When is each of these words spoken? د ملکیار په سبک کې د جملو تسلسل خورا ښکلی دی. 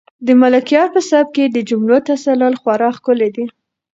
د 0.25 0.27
ملکیار 0.41 0.87
په 0.95 1.01
سبک 1.09 1.31
کې 1.35 1.45
د 1.49 1.57
جملو 1.69 1.97
تسلسل 2.09 2.53
خورا 2.61 2.89
ښکلی 2.97 3.29
دی. 3.35 3.45